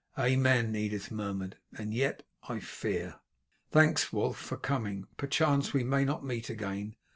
[0.17, 3.19] "Amen," Edith murmured, "and yet I fear.
[3.69, 6.95] Thanks, Wulf, for coming, perchance we may not meet again.